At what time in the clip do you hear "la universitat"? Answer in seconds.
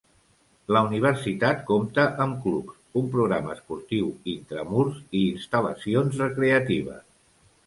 0.75-1.59